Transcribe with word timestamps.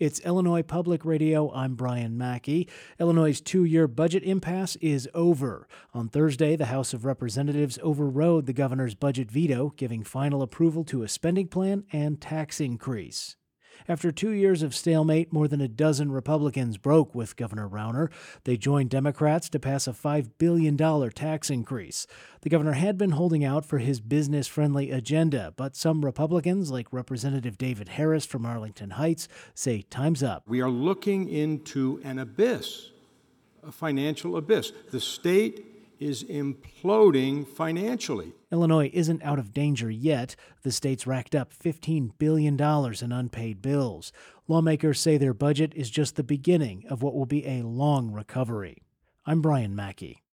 It's 0.00 0.18
Illinois 0.20 0.62
Public 0.62 1.04
Radio. 1.04 1.52
I'm 1.52 1.76
Brian 1.76 2.18
Mackey. 2.18 2.68
Illinois' 2.98 3.40
two 3.40 3.62
year 3.62 3.86
budget 3.86 4.24
impasse 4.24 4.74
is 4.80 5.08
over. 5.14 5.68
On 5.92 6.08
Thursday, 6.08 6.56
the 6.56 6.64
House 6.64 6.92
of 6.92 7.04
Representatives 7.04 7.78
overrode 7.80 8.46
the 8.46 8.52
governor's 8.52 8.96
budget 8.96 9.30
veto, 9.30 9.72
giving 9.76 10.02
final 10.02 10.42
approval 10.42 10.82
to 10.86 11.04
a 11.04 11.08
spending 11.08 11.46
plan 11.46 11.84
and 11.92 12.20
tax 12.20 12.60
increase. 12.60 13.36
After 13.88 14.10
two 14.10 14.30
years 14.30 14.62
of 14.62 14.74
stalemate, 14.74 15.32
more 15.32 15.48
than 15.48 15.60
a 15.60 15.68
dozen 15.68 16.10
Republicans 16.10 16.78
broke 16.78 17.14
with 17.14 17.36
Governor 17.36 17.68
Rauner. 17.68 18.10
They 18.44 18.56
joined 18.56 18.90
Democrats 18.90 19.48
to 19.50 19.58
pass 19.58 19.86
a 19.86 19.92
$5 19.92 20.30
billion 20.38 20.76
tax 21.10 21.50
increase. 21.50 22.06
The 22.40 22.50
governor 22.50 22.72
had 22.72 22.96
been 22.96 23.12
holding 23.12 23.44
out 23.44 23.64
for 23.64 23.78
his 23.78 24.00
business 24.00 24.46
friendly 24.46 24.90
agenda, 24.90 25.52
but 25.56 25.76
some 25.76 26.04
Republicans, 26.04 26.70
like 26.70 26.92
Representative 26.92 27.58
David 27.58 27.90
Harris 27.90 28.24
from 28.24 28.46
Arlington 28.46 28.90
Heights, 28.90 29.28
say 29.54 29.82
time's 29.82 30.22
up. 30.22 30.42
We 30.46 30.60
are 30.60 30.70
looking 30.70 31.28
into 31.28 32.00
an 32.04 32.18
abyss, 32.18 32.90
a 33.62 33.72
financial 33.72 34.36
abyss. 34.36 34.72
The 34.90 35.00
state 35.00 35.73
is 36.04 36.22
imploding 36.24 37.48
financially. 37.48 38.34
Illinois 38.52 38.90
isn't 38.92 39.22
out 39.22 39.38
of 39.38 39.54
danger 39.54 39.90
yet. 39.90 40.36
The 40.62 40.70
state's 40.70 41.06
racked 41.06 41.34
up 41.34 41.52
$15 41.52 42.10
billion 42.18 42.60
in 42.60 43.12
unpaid 43.12 43.62
bills. 43.62 44.12
Lawmakers 44.46 45.00
say 45.00 45.16
their 45.16 45.32
budget 45.32 45.72
is 45.74 45.88
just 45.88 46.16
the 46.16 46.22
beginning 46.22 46.84
of 46.90 47.02
what 47.02 47.14
will 47.14 47.24
be 47.24 47.46
a 47.46 47.62
long 47.62 48.12
recovery. 48.12 48.82
I'm 49.24 49.40
Brian 49.40 49.74
Mackey. 49.74 50.20